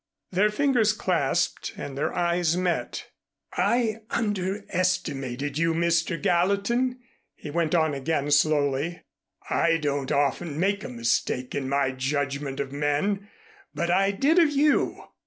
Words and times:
Their 0.31 0.49
fingers 0.49 0.93
clasped 0.93 1.73
and 1.77 1.95
their 1.95 2.11
eyes 2.11 2.57
met. 2.57 3.11
"I 3.53 3.97
underestimated 4.09 5.59
you, 5.59 5.75
Mr. 5.75 6.19
Gallatin," 6.19 6.97
he 7.35 7.51
went 7.51 7.75
on 7.75 7.93
again 7.93 8.31
slowly. 8.31 9.03
"I 9.47 9.77
don't 9.77 10.11
often 10.11 10.59
make 10.59 10.83
a 10.83 10.89
mistake 10.89 11.53
in 11.53 11.69
my 11.69 11.91
judgment 11.91 12.59
of 12.59 12.71
men, 12.71 13.29
but 13.75 13.91
I 13.91 14.09
did 14.09 14.39
of 14.39 14.49
you. 14.49 15.03